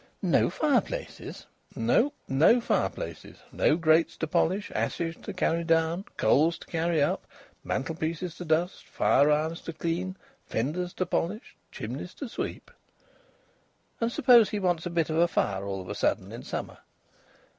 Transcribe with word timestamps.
"No 0.23 0.49
fireplaces!" 0.49 1.45
"No! 1.75 2.11
No 2.27 2.59
fireplaces. 2.59 3.37
No 3.51 3.75
grates 3.77 4.17
to 4.17 4.25
polish, 4.25 4.71
ashes 4.73 5.15
to 5.17 5.31
carry 5.31 5.63
down, 5.63 6.05
coals 6.17 6.57
to 6.57 6.65
carry 6.65 7.03
up, 7.03 7.27
mantelpieces 7.63 8.33
to 8.37 8.45
dust, 8.45 8.87
fire 8.87 9.29
irons 9.29 9.61
to 9.61 9.73
clean, 9.73 10.17
fenders 10.43 10.93
to 10.95 11.05
polish, 11.05 11.55
chimneys 11.71 12.15
to 12.15 12.27
sweep." 12.27 12.71
"And 13.99 14.11
suppose 14.11 14.49
he 14.49 14.59
wants 14.59 14.87
a 14.87 14.89
bit 14.89 15.11
of 15.11 15.29
fire 15.29 15.63
all 15.67 15.81
of 15.81 15.87
a 15.87 15.93
sudden 15.93 16.31
in 16.31 16.41
summer?" 16.41 16.79